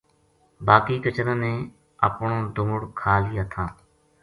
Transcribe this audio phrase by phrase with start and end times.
[0.67, 1.53] باقی کچراں نے
[2.07, 3.65] اپن دُمڑ کھا لیا تھا